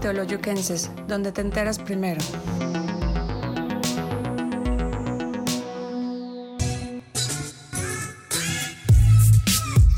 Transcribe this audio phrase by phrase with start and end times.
[0.00, 2.20] Teoloyuquenses, donde te enteras primero.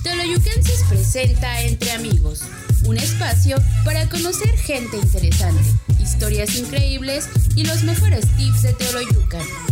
[0.02, 2.42] Teoloyuquenses presenta Entre Amigos,
[2.86, 5.62] un espacio para conocer gente interesante,
[6.00, 9.69] historias increíbles y los mejores tips de Teoloyucan.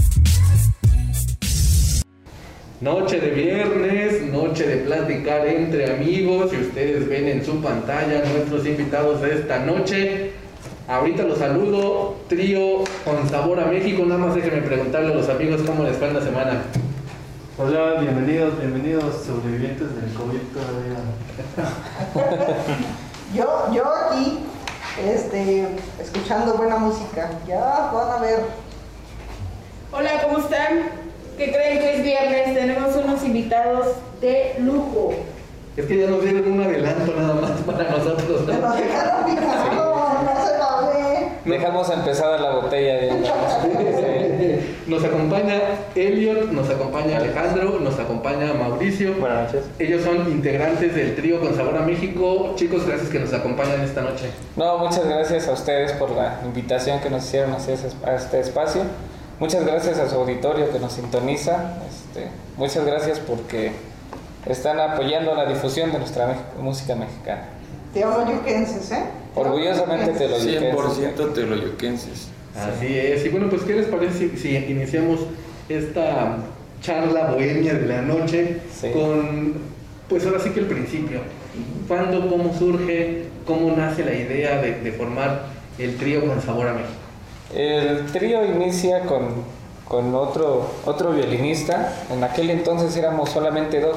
[2.81, 6.53] Noche de viernes, noche de platicar entre amigos.
[6.53, 10.31] Y ustedes ven en su pantalla nuestros invitados de esta noche.
[10.87, 14.05] Ahorita los saludo, trío con sabor a México.
[14.07, 16.63] Nada más déjenme preguntarle a los amigos cómo les fue en la semana.
[17.59, 20.99] Hola, bienvenidos, bienvenidos sobrevivientes del COVID todavía.
[23.35, 24.39] Yo, yo aquí,
[25.05, 25.67] este,
[26.01, 27.29] escuchando buena música.
[27.47, 28.41] Ya van a ver.
[29.93, 30.98] Hola, ¿cómo están?
[31.39, 32.53] ¿Qué creen que es viernes?
[32.53, 35.15] Tenemos unos invitados de lujo.
[35.77, 38.45] Es que ya nos dieron un adelanto nada más para nosotros.
[38.45, 38.53] ¿no?
[38.55, 41.29] lo dejaron picado, no se vale.
[41.45, 43.13] Dejamos empezada la botella de
[44.89, 45.61] Nos acompaña
[45.95, 49.15] Elliot, nos acompaña Alejandro, nos acompaña Mauricio.
[49.21, 49.71] Buenas noches.
[49.79, 52.55] Ellos son integrantes del trío Con Sabor a México.
[52.57, 54.31] Chicos, gracias que nos acompañan esta noche.
[54.57, 58.83] No, muchas gracias a ustedes por la invitación que nos hicieron a este espacio.
[59.41, 61.75] Muchas gracias a su auditorio que nos sintoniza.
[61.89, 63.71] Este, muchas gracias porque
[64.47, 67.45] están apoyando la difusión de nuestra música mexicana.
[67.95, 69.05] Teoloyuquenses, ¿eh?
[69.35, 72.29] Orgullosamente te lo 100% teoloyuquenses.
[72.57, 73.25] Así es.
[73.25, 75.21] Y bueno, pues, ¿qué les parece si, si iniciamos
[75.69, 76.39] esta
[76.83, 78.91] charla bohemia de la noche Sí.
[78.91, 79.55] con,
[80.09, 81.21] pues ahora sí que el principio?
[81.87, 85.47] ¿Cuándo, cómo surge, cómo nace la idea de, de formar
[85.79, 86.93] el trío Con Sabor a México?
[87.55, 89.29] El trío inicia con,
[89.87, 91.95] con otro, otro violinista.
[92.13, 93.97] En aquel entonces éramos solamente dos.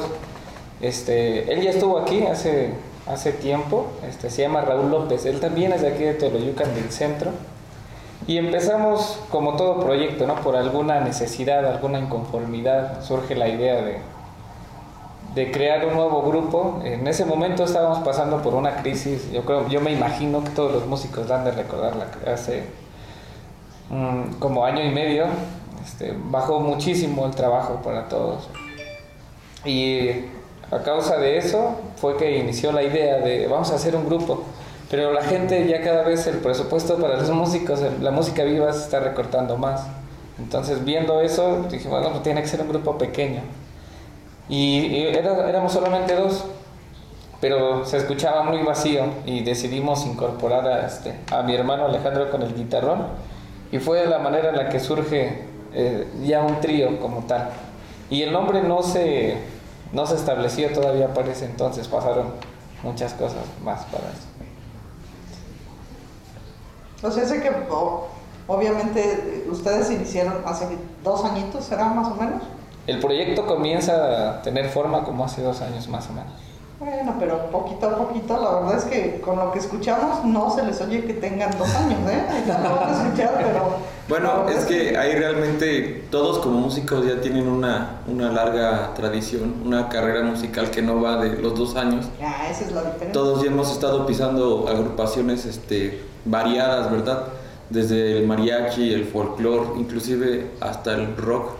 [0.79, 2.73] Este, él ya estuvo aquí hace,
[3.07, 3.87] hace tiempo.
[4.07, 5.25] Este, se llama Raúl López.
[5.25, 7.31] Él también es de aquí de Teoloyucan del centro.
[8.27, 10.35] Y empezamos como todo proyecto, ¿no?
[10.35, 13.97] Por alguna necesidad, alguna inconformidad, surge la idea de,
[15.33, 16.81] de crear un nuevo grupo.
[16.85, 20.71] En ese momento estábamos pasando por una crisis, yo creo, yo me imagino que todos
[20.71, 22.63] los músicos la han de recordarla, hace
[23.91, 25.25] mm, como año y medio,
[25.85, 28.49] este, bajó muchísimo el trabajo para todos.
[29.65, 30.09] Y
[30.71, 34.43] a causa de eso fue que inició la idea de vamos a hacer un grupo.
[34.89, 38.79] Pero la gente ya cada vez el presupuesto para los músicos, la música viva se
[38.79, 39.83] está recortando más.
[40.39, 43.41] Entonces viendo eso dije, bueno, pues tiene que ser un grupo pequeño.
[44.49, 46.43] Y, y era- éramos solamente dos,
[47.39, 52.41] pero se escuchaba muy vacío y decidimos incorporar a, este, a mi hermano Alejandro con
[52.41, 53.03] el guitarrón
[53.71, 55.43] y fue la manera en la que surge
[55.73, 57.49] eh, ya un trío como tal.
[58.09, 59.37] Y el nombre no se,
[59.93, 62.33] no se estableció todavía para ese entonces, pasaron
[62.83, 64.27] muchas cosas más para eso.
[67.03, 67.51] O sea, sé que
[68.47, 70.67] obviamente ustedes iniciaron hace
[71.03, 72.43] dos añitos, ¿será más o menos?
[72.85, 76.33] El proyecto comienza a tener forma como hace dos años más o menos.
[76.81, 80.63] Bueno, pero poquito a poquito, la verdad es que con lo que escuchamos no se
[80.65, 82.23] les oye que tengan dos años, ¿eh?
[82.51, 83.75] A escuchar, pero...
[84.09, 89.89] Bueno, es que ahí realmente todos como músicos ya tienen una, una larga tradición, una
[89.89, 92.07] carrera musical que no va de los dos años.
[92.19, 93.11] Ah, esa es la diferencia.
[93.11, 97.25] Todos ya hemos estado pisando agrupaciones este, variadas, ¿verdad?
[97.69, 101.51] Desde el mariachi, el folclore, inclusive hasta el rock,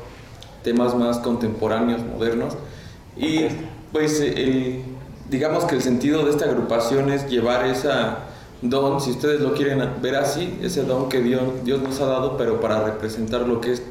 [0.64, 2.56] temas más contemporáneos, modernos.
[3.16, 3.46] Y
[3.92, 4.84] pues el,
[5.32, 8.26] digamos que el sentido de esta agrupación es llevar esa
[8.62, 12.38] don, si ustedes lo quieren ver así, ese don que Dios, Dios nos ha dado,
[12.38, 13.82] pero para representar lo que es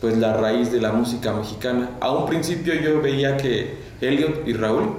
[0.00, 1.90] pues la raíz de la música mexicana.
[2.00, 4.94] A un principio yo veía que Elliot y Raúl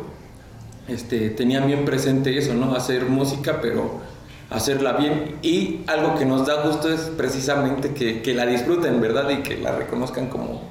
[0.90, 2.76] este, tenían bien presente eso, ¿no?
[2.76, 4.02] Hacer música, pero
[4.50, 5.38] hacerla bien.
[5.42, 9.30] Y algo que nos da gusto es precisamente que, que la disfruten, ¿verdad?
[9.30, 10.64] Y que la reconozcan como,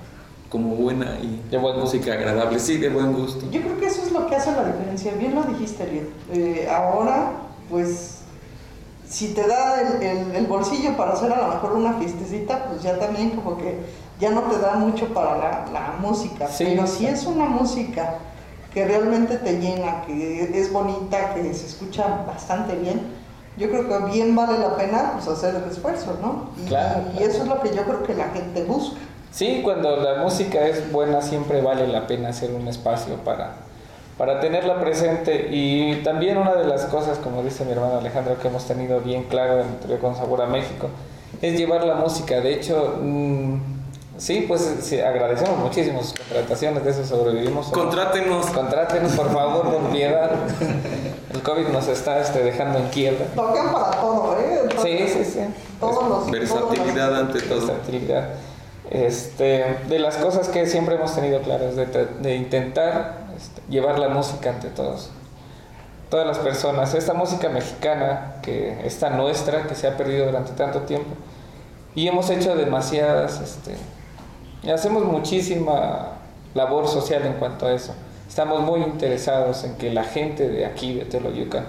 [0.50, 1.96] como buena y De buen gusto.
[1.96, 2.58] música agradable.
[2.58, 3.44] Sí, de buen gusto.
[3.50, 5.12] Yo creo que eso es lo que hace la diferencia.
[5.14, 6.08] Bien lo dijiste, Ariel.
[6.32, 7.32] Eh, ahora,
[7.68, 8.18] pues,
[9.08, 12.82] si te da el, el- el bolsillo para hacer a lo mejor una fiestecita, pues
[12.82, 13.76] ya también como que
[14.20, 16.48] ya no te da mucho para la, la música.
[16.48, 16.64] Sí.
[16.66, 18.14] Pero si es una música
[18.72, 23.00] que realmente te llena, que es bonita, que se escucha bastante bien,
[23.56, 26.50] yo creo que bien vale la pena pues, hacer el esfuerzo, ¿no?
[26.62, 27.30] Y, Claro, y claro.
[27.32, 28.96] eso es lo que yo creo que la gente busca.
[29.32, 33.54] Sí, cuando la música es buena siempre vale la pena hacer un espacio para,
[34.16, 35.48] para tenerla presente.
[35.50, 39.24] Y también una de las cosas, como dice mi hermano Alejandro, que hemos tenido bien
[39.24, 40.88] claro en con Sabor a México,
[41.42, 42.40] es llevar la música.
[42.40, 43.56] De hecho, mm,
[44.16, 47.66] sí, pues sí, agradecemos muchísimo sus contrataciones, de eso sobrevivimos.
[47.68, 48.46] Contrátenos.
[48.46, 50.30] Contrátenos, por favor, con piedad.
[51.32, 53.26] El COVID nos está este, dejando en quiebra.
[53.34, 54.68] Tocan para todo, ¿eh?
[54.82, 55.40] Sí, sí, sí.
[55.78, 57.66] Todos los, Versatilidad todos ante todo.
[57.66, 58.28] Versatilidad.
[58.90, 64.50] Este, de las cosas que siempre hemos tenido claras, de, intentar este, llevar la música
[64.50, 65.10] ante todos,
[66.08, 66.94] todas las personas.
[66.94, 71.10] Esta música mexicana, que está nuestra, que se ha perdido durante tanto tiempo,
[71.96, 73.76] y hemos hecho demasiadas, este,
[74.70, 76.12] hacemos muchísima
[76.54, 77.94] labor social en cuanto a eso.
[78.28, 81.64] Estamos muy interesados en que la gente de aquí, de Teloyucan,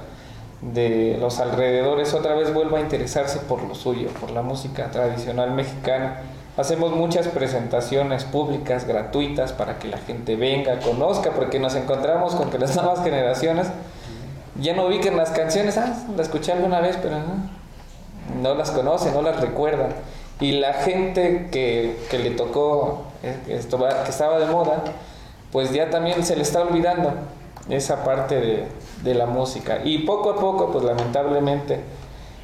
[0.61, 5.51] de los alrededores, otra vez vuelva a interesarse por lo suyo, por la música tradicional
[5.51, 6.21] mexicana.
[6.57, 12.49] Hacemos muchas presentaciones públicas gratuitas para que la gente venga, conozca, porque nos encontramos con
[12.49, 13.67] que las nuevas generaciones
[14.59, 17.17] ya no ubiquen las canciones, ah, la escuché alguna vez, pero
[18.41, 19.89] no, las conocen, no las recuerdan.
[20.39, 24.83] Y la gente que, que le tocó, que estaba de moda,
[25.51, 27.13] pues ya también se le está olvidando
[27.69, 28.67] esa parte de,
[29.03, 29.81] de la música.
[29.83, 31.81] Y poco a poco, pues lamentablemente,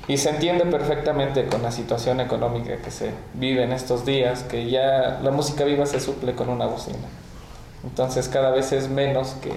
[0.08, 4.70] y se entiende perfectamente con la situación económica que se vive en estos días, que
[4.70, 7.08] ya la música viva se suple con una bocina.
[7.84, 9.54] Entonces cada vez es menos que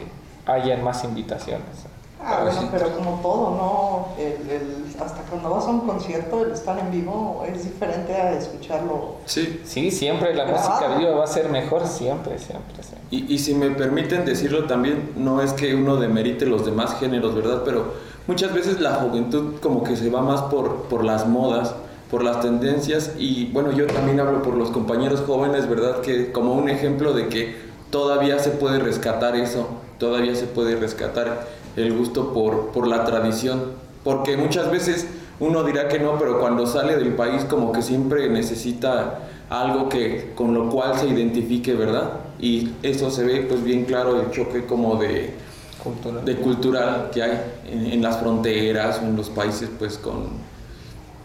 [0.47, 1.87] hayan más invitaciones.
[2.29, 4.09] Ah, bueno, pero como todo, ¿no?
[4.21, 8.33] El, el, hasta cuando vas a un concierto, el estar en vivo es diferente a
[8.33, 9.17] escucharlo.
[9.27, 9.61] Sí.
[9.65, 10.71] Sí, siempre la Grabado.
[10.71, 13.07] música viva va a ser mejor, siempre, siempre, siempre.
[13.11, 17.35] Y, y si me permiten decirlo también, no es que uno demerite los demás géneros,
[17.35, 17.63] ¿verdad?
[17.65, 17.95] Pero
[18.27, 21.75] muchas veces la juventud como que se va más por, por las modas,
[22.11, 26.01] por las tendencias y bueno, yo también hablo por los compañeros jóvenes, ¿verdad?
[26.01, 27.57] Que como un ejemplo de que
[27.91, 29.69] todavía se puede rescatar eso,
[29.99, 31.47] todavía se puede rescatar
[31.77, 33.73] el gusto por, por la tradición,
[34.05, 35.07] porque muchas veces
[35.41, 39.21] uno dirá que no, pero cuando sale del país como que siempre necesita
[39.51, 42.13] algo que con lo cual se identifique, ¿verdad?
[42.41, 45.35] Y eso se ve pues bien claro el choque como de,
[45.87, 46.21] Cultura.
[46.23, 47.41] de cultural que hay
[47.71, 50.29] en, en las fronteras o en los países pues con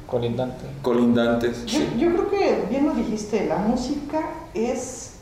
[0.07, 0.65] Colindante.
[0.81, 1.65] colindantes.
[1.65, 1.89] Yo, sí.
[1.97, 4.19] yo creo que bien lo dijiste, la música
[4.53, 5.13] es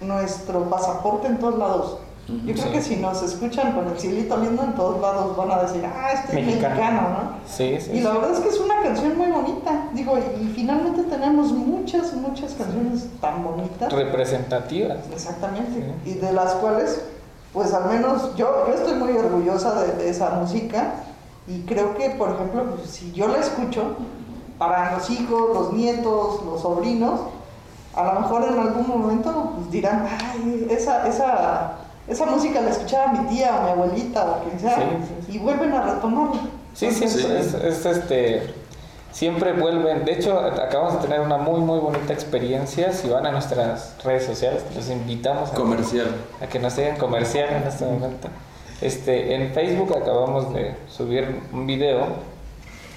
[0.00, 1.98] nuestro pasaporte en todos lados.
[2.44, 2.72] Yo creo Sí.
[2.72, 6.10] que si nos escuchan con el cielito lindo, en todos lados van a decir, ah,
[6.12, 6.74] este es Mexicano.
[6.74, 7.30] mexicano, ¿no?
[7.48, 7.90] Sí, sí.
[7.94, 8.16] Y la sí.
[8.18, 9.88] verdad es que es una canción muy bonita.
[9.94, 13.90] Digo, y finalmente tenemos muchas, muchas canciones tan bonitas.
[13.90, 14.98] Representativas.
[15.10, 15.82] Exactamente.
[16.04, 17.00] Y de las cuales,
[17.58, 20.92] pues al menos yo, yo estoy muy orgullosa de, de esa música.
[21.48, 23.96] Y creo que, por ejemplo, pues, si yo la escucho,
[24.58, 27.20] para los hijos, los nietos, los sobrinos,
[27.96, 31.72] a lo mejor en algún momento pues, dirán, ay, esa, esa,
[32.06, 34.82] esa música la escuchaba mi tía o mi abuelita o quien sea, Sí,
[35.26, 36.40] sí, y vuelven a retomarla.
[36.74, 38.54] Sí, sí, Entonces, es, es- es, este.
[39.12, 40.04] Siempre vuelven.
[40.04, 42.92] De hecho, acabamos de tener una muy, muy bonita experiencia.
[42.92, 46.06] Si van a nuestras redes sociales, los invitamos a, Comercial.
[46.40, 48.28] a que nos sigan comercial en este momento.
[48.80, 52.06] Este, en Facebook acabamos de subir un video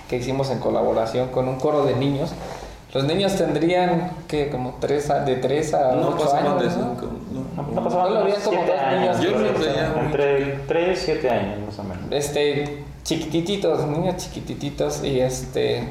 [0.10, 2.34] que hicimos en colaboración con un coro de niños.
[2.94, 6.62] Los niños tendrían que como tres a- de 3 a No 8 pasaban años.
[6.62, 6.74] de ¿no?
[6.94, 7.08] cinco,
[7.56, 7.64] no.
[7.74, 9.22] No pasaban lo unos como siete dos años, niños.
[9.22, 12.04] Yo lo muy Entre 3 y 7 años, más o menos.
[12.12, 15.88] este chiquitititos, niños chiquitititos y este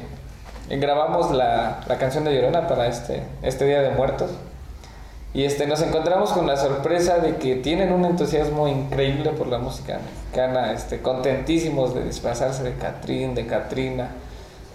[0.79, 4.31] grabamos la, la canción de Llorona para este este Día de Muertos.
[5.33, 9.59] Y este nos encontramos con la sorpresa de que tienen un entusiasmo increíble por la
[9.59, 14.09] música mexicana, este contentísimos de disfrazarse de Catrín, de Catrina,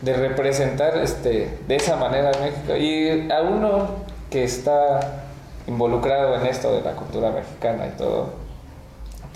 [0.00, 3.88] de representar este de esa manera a México y a uno
[4.30, 5.24] que está
[5.66, 8.46] involucrado en esto de la cultura mexicana y todo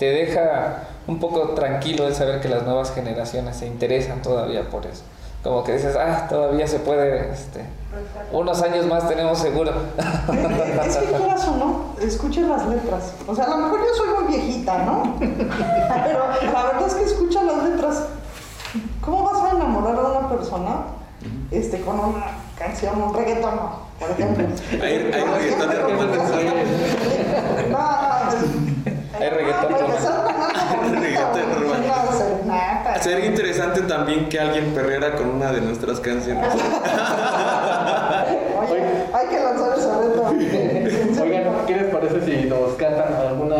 [0.01, 4.87] te deja un poco tranquilo el saber que las nuevas generaciones se interesan todavía por
[4.87, 5.03] eso.
[5.43, 7.65] Como que dices, ah, todavía se puede, este,
[8.31, 9.71] unos años más tenemos seguro.
[10.85, 13.13] Es que quieras o no, escuchen las letras.
[13.27, 15.15] O sea, a lo mejor yo soy muy viejita, ¿no?
[15.19, 16.19] Pero
[16.53, 18.03] la verdad es que escucha las letras.
[19.01, 20.75] ¿Cómo vas a enamorar a una persona
[21.49, 22.23] este, con una
[22.57, 23.59] canción, un reggaetón,
[23.99, 24.45] por ejemplo?
[24.71, 26.23] Hay- hay reggaetón de romántico.
[27.69, 27.77] No,
[29.19, 30.07] Hay reggaetón no, porque romántico.
[30.07, 31.95] son una bonita, Reggaetón romántico.
[32.07, 32.89] una serenata.
[33.01, 36.53] Sería interesante también que alguien perrera con una de nuestras canciones.
[38.69, 40.23] Oye, hay que lanzar ese reto.
[41.23, 43.57] Oigan, ¿qué les parece si nos cantan alguna...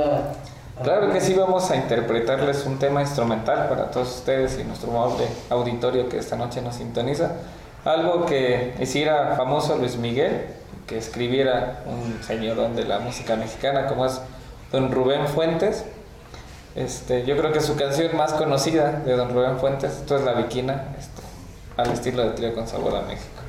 [0.84, 5.26] Claro que sí, vamos a interpretarles un tema instrumental para todos ustedes y nuestro amable
[5.50, 7.32] auditorio que esta noche nos sintoniza.
[7.84, 10.46] Algo que hiciera famoso Luis Miguel,
[10.86, 14.22] que escribiera un señorón de la música mexicana como es
[14.72, 15.84] don Rubén Fuentes.
[16.76, 20.34] Este, yo creo que su canción más conocida de don Rubén Fuentes, esto es La
[20.34, 21.22] Viquina, este,
[21.78, 23.42] al estilo de Trío con Sabor a México.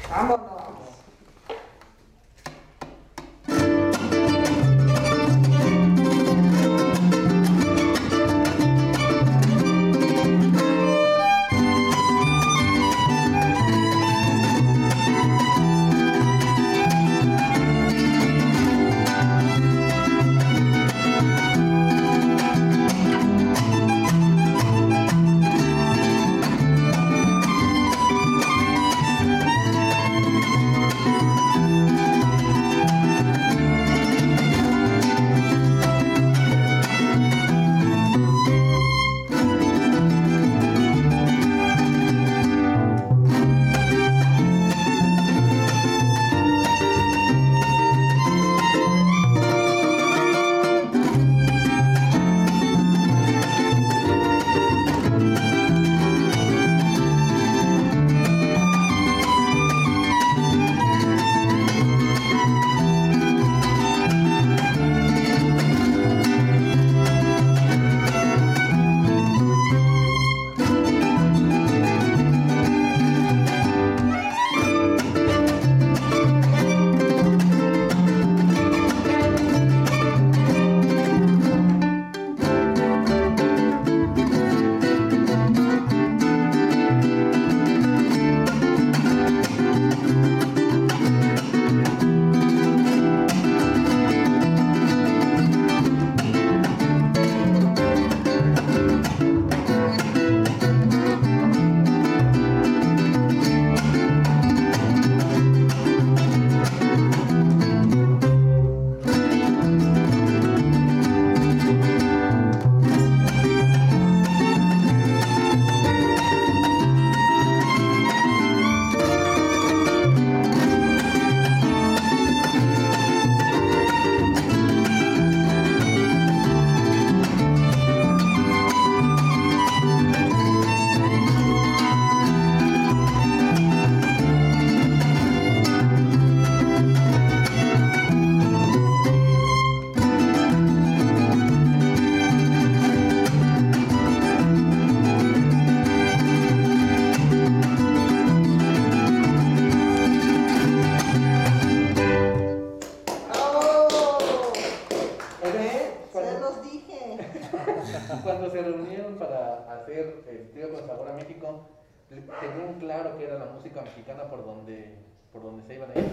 [159.82, 161.68] Hacer el trío con sabor a México,
[162.08, 164.96] tenían claro que era la música mexicana por donde,
[165.32, 166.04] por donde se iban a ir.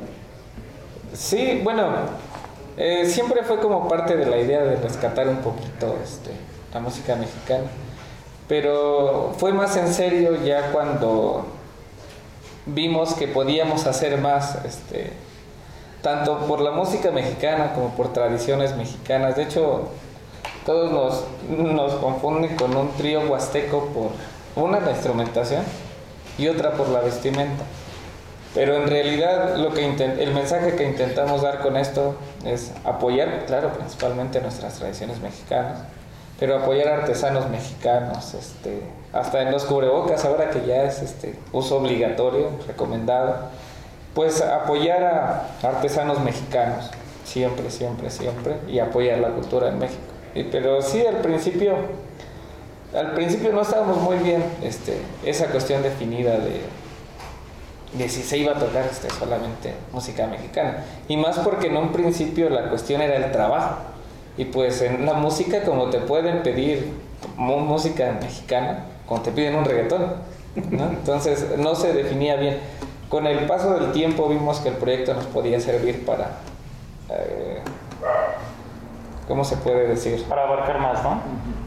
[1.14, 1.92] Sí, bueno,
[2.78, 6.32] eh, siempre fue como parte de la idea de rescatar un poquito este,
[6.74, 7.66] la música mexicana,
[8.48, 11.46] pero fue más en serio ya cuando
[12.66, 15.12] vimos que podíamos hacer más, este,
[16.02, 19.36] tanto por la música mexicana como por tradiciones mexicanas.
[19.36, 19.90] De hecho,
[20.66, 24.12] todos nos, confunden con un trío huasteco por
[24.62, 25.64] una la instrumentación
[26.38, 27.64] y otra por la vestimenta.
[28.54, 33.74] Pero en realidad lo que el mensaje que intentamos dar con esto es apoyar, claro,
[33.74, 35.80] principalmente nuestras tradiciones mexicanas,
[36.40, 38.82] pero apoyar artesanos mexicanos, este,
[39.14, 43.36] hasta en los cubrebocas, ahora que ya es este, uso obligatorio, recomendado,
[44.16, 46.90] pues apoyar a artesanos mexicanos,
[47.26, 50.09] siempre, siempre, siempre, y apoyar la cultura en México.
[50.52, 51.76] Pero sí, al principio,
[52.94, 56.62] al principio no estábamos muy bien este, esa cuestión definida de
[57.98, 60.84] si se iba a tocar este, solamente música mexicana.
[61.08, 63.78] Y más porque en un principio la cuestión era el trabajo.
[64.38, 66.92] Y pues en la música, como te pueden pedir
[67.38, 70.14] música mexicana, como te piden un reggaetón,
[70.56, 72.58] entonces no se definía bien.
[73.10, 76.38] Con el paso del tiempo vimos que el proyecto nos podía servir para,
[77.10, 77.60] eh,
[79.30, 80.24] ¿cómo se puede decir?
[80.28, 81.22] Para abarcar más, ¿no?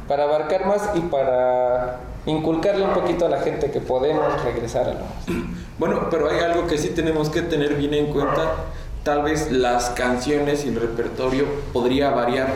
[0.07, 4.93] Para abarcar más y para inculcarle un poquito a la gente que podemos regresar a
[4.95, 5.35] lo
[5.79, 8.57] Bueno, pero hay algo que sí tenemos que tener bien en cuenta.
[9.05, 12.49] Tal vez las canciones y el repertorio podría variar,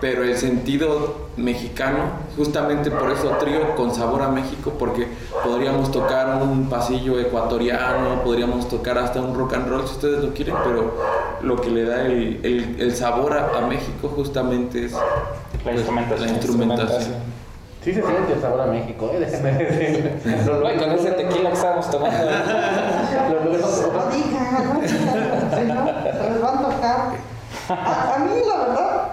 [0.00, 1.98] pero el sentido mexicano,
[2.40, 5.06] justamente por eso trío con sabor a México, porque
[5.44, 10.32] podríamos tocar un pasillo ecuatoriano, podríamos tocar hasta un rock and roll si ustedes lo
[10.32, 10.94] quieren, pero
[11.42, 12.40] lo que le da el,
[12.78, 15.00] el, sabor a, México justamente es la
[15.64, 16.28] pues, instrumentación.
[16.28, 17.14] La instrumentación.
[17.84, 19.20] Sí se siente el sabor a México, ¿eh?
[19.20, 20.78] Déjenme decir.
[20.78, 22.24] con ese tequila que estábamos tomando.
[22.24, 23.50] No
[24.16, 27.12] digan, no digan, se les va a tocar.
[27.68, 29.08] A, mí, la verdad,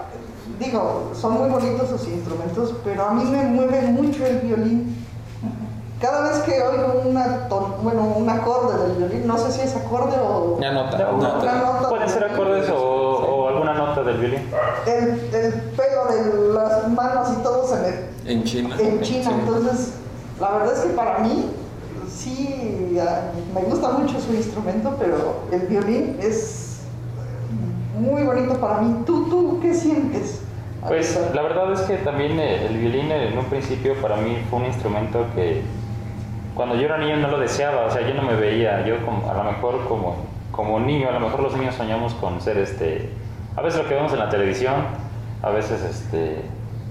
[0.58, 5.04] digo, son muy bonitos sus instrumentos, pero a mí me mueve mucho el violín.
[6.00, 7.48] Cada vez que oigo una
[7.82, 11.12] bueno, un acorde del violín, no sé si es acorde o una nota.
[11.12, 11.88] nota.
[11.88, 14.42] Pueden ser acordes o alguna nota del violín?
[14.86, 18.30] El, el, pelo de las manos y todo se me...
[18.32, 18.76] En China.
[18.78, 19.94] En China, entonces,
[20.40, 21.50] la verdad es que para mí,
[22.08, 22.96] sí,
[23.54, 26.67] me gusta mucho su instrumento, pero el violín es
[27.98, 29.02] muy bonito para mí.
[29.04, 30.42] ¿Tú, tú qué sientes?
[30.86, 34.60] Pues la verdad es que también eh, el violín en un principio para mí fue
[34.60, 35.62] un instrumento que
[36.54, 39.28] cuando yo era niño no lo deseaba, o sea, yo no me veía, yo como,
[39.28, 40.16] a lo mejor como,
[40.52, 43.10] como niño, a lo mejor los niños soñamos con ser este
[43.58, 44.74] a veces lo que vemos en la televisión,
[45.42, 46.42] a veces este,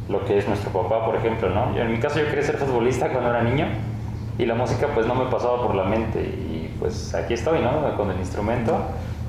[0.09, 1.73] lo que es nuestro papá, por ejemplo, ¿no?
[1.73, 3.67] Yo, en mi caso yo quería ser futbolista cuando era niño
[4.37, 7.95] y la música pues no me pasaba por la mente y pues aquí estoy, ¿no?
[7.95, 8.79] Con el instrumento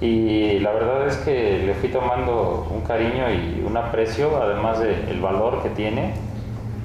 [0.00, 5.20] y la verdad es que le fui tomando un cariño y un aprecio, además del
[5.20, 6.14] valor que tiene,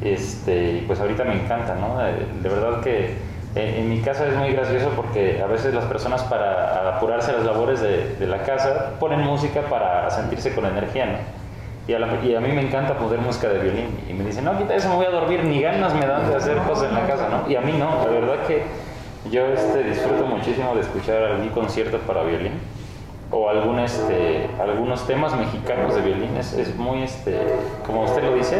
[0.02, 1.98] este, y pues ahorita me encanta, ¿no?
[2.00, 3.16] De verdad que
[3.56, 7.82] en, mi casa es muy gracioso porque a veces las personas para apurarse las labores
[7.82, 11.44] de, de la casa ponen música para sentirse con energía, ¿no?
[11.88, 13.90] Y a, y a, mí me encanta poner música de violín.
[14.10, 16.36] Y me dicen, no, quita eso, me voy a dormir, ni ganas me dan de
[16.36, 17.50] hacer cosas en la casa, ¿no?
[17.50, 18.64] Y a mí no, la verdad que
[19.30, 22.54] yo este, disfruto muchísimo de escuchar algún concierto para violín
[23.34, 26.38] o algún, este, algunos temas mexicanos de violín.
[26.38, 27.36] Es, es muy, este,
[27.86, 28.60] como usted lo dice,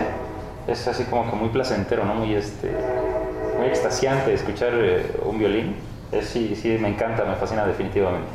[0.68, 2.16] es así como que muy placentero, ¿no?
[2.16, 2.72] Muy, este,
[3.58, 5.76] muy extasiante escuchar eh, un violín.
[6.12, 8.28] Es, sí, sí, me encanta, me fascina definitivamente.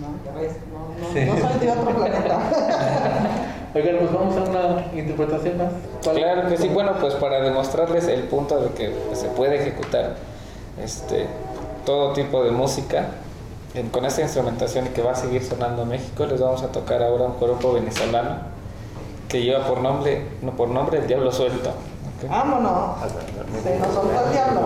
[0.00, 2.38] No, ya ves, no, no, soy de otro planeta.
[3.74, 5.72] Oigan, pues vamos a una interpretación más.
[6.02, 10.16] Claro que sí, bueno, pues para demostrarles el punto de que se puede ejecutar
[10.82, 11.26] este,
[11.86, 13.10] todo tipo de música
[13.90, 17.02] con esta instrumentación y que va a seguir sonando en México, les vamos a tocar
[17.02, 18.38] ahora un grupo venezolano
[19.28, 21.72] que lleva por nombre, no por nombre, el Diablo Suelto.
[22.28, 22.96] Vámonos.
[23.62, 24.60] Se nos soltó el diablo.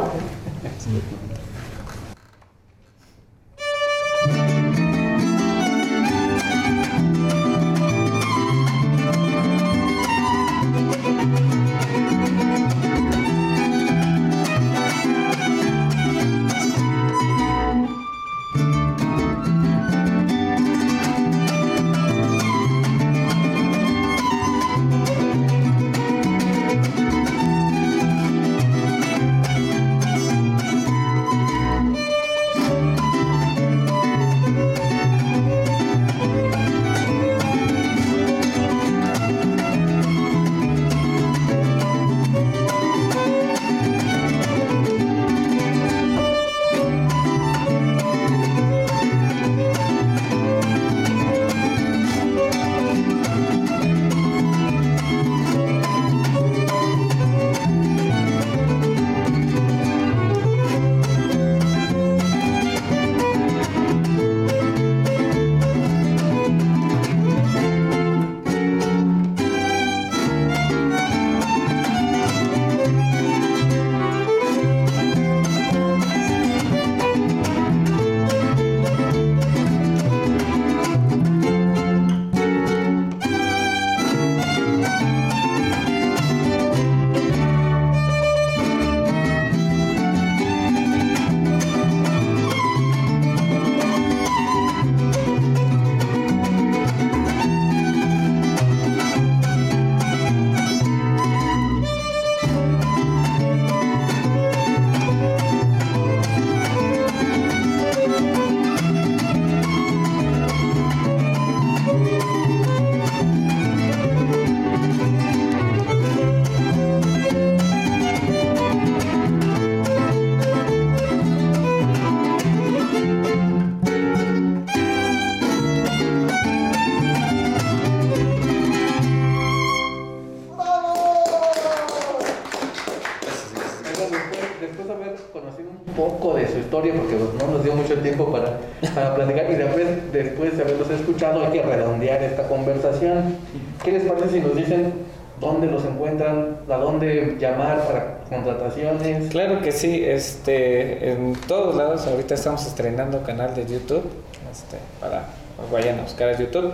[138.95, 143.37] Para, platicar, y después, después de haberlos escuchado, hay que redondear esta conversación.
[143.83, 144.93] ¿Qué les parece si nos dicen
[145.41, 149.29] dónde los encuentran, a dónde llamar para contrataciones?
[149.31, 154.05] Claro que sí, este, en todos lados, ahorita estamos estrenando canal de YouTube,
[154.51, 155.25] este, para
[155.57, 156.73] pues vayan a buscar a YouTube.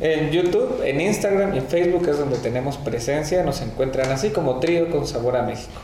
[0.00, 4.58] En YouTube, en Instagram y en Facebook es donde tenemos presencia, nos encuentran así como
[4.58, 5.78] Trío con Sabor a México.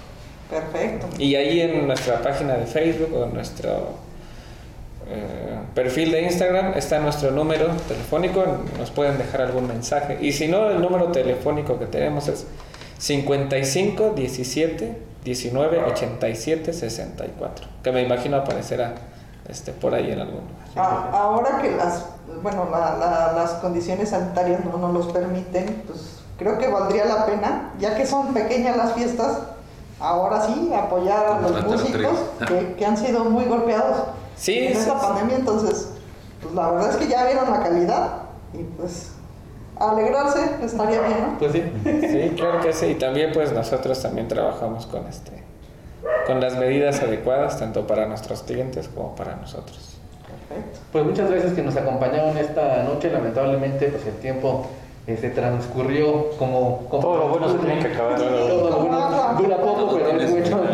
[0.49, 1.07] Perfecto.
[1.19, 4.06] Y ahí en nuestra página de Facebook o en nuestro
[5.09, 8.45] eh, perfil de Instagram está nuestro número telefónico,
[8.79, 10.19] nos pueden dejar algún mensaje.
[10.21, 12.47] Y si no, el número telefónico que tenemos es
[12.99, 18.95] 55 17 19 87 64, que me imagino aparecerá
[19.49, 20.57] este, por ahí en algún lugar.
[20.77, 22.07] Ah, ahora que las,
[22.43, 27.27] bueno, la- la- las condiciones sanitarias no nos los permiten, pues creo que valdría la
[27.27, 29.39] pena, ya que son pequeñas las fiestas,
[29.99, 33.97] ahora sí apoyar a los músicos que, que han sido muy golpeados
[34.37, 35.07] Sí, en sí, esta sí.
[35.07, 35.93] pandemia, entonces,
[36.43, 38.13] pues la verdad es que ya vieron la calidad
[38.53, 39.13] y pues
[39.79, 41.39] alegrarse estaría bien, ¿no?
[41.39, 41.63] Pues sí.
[41.85, 42.87] Sí, claro que sí.
[42.87, 45.45] Y también pues nosotros también trabajamos con este
[46.27, 49.97] con las medidas adecuadas tanto para nuestros clientes como para nosotros.
[50.49, 50.79] Perfecto.
[50.93, 53.11] Pues muchas gracias que nos acompañaron esta noche.
[53.11, 54.67] Lamentablemente, pues el tiempo
[55.15, 58.17] se transcurrió como, como- Todo lo bueno se tiene que acabar.
[58.17, 60.61] Todo lo bueno dura poco, pero es mucho.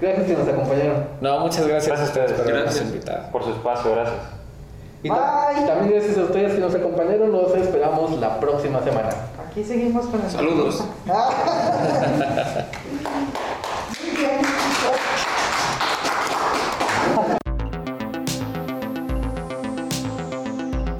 [0.00, 1.04] gracias que nos acompañaron.
[1.20, 2.40] No, muchas gracias, Gracias a ustedes.
[2.40, 2.84] por Gracias.
[2.84, 3.30] invitado.
[3.30, 4.16] Por su espacio, gracias.
[5.04, 5.66] Y Bye.
[5.66, 7.30] también gracias a ustedes que nos acompañaron.
[7.30, 9.10] Nos esperamos la próxima semana.
[9.48, 10.28] Aquí seguimos con el...
[10.30, 10.82] Saludos.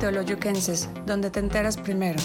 [0.08, 2.18] Teoloyuquenses, donde te enteras primero.